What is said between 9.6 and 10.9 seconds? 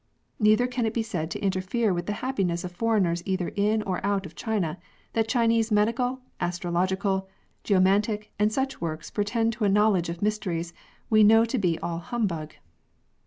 a knowledge of mysteries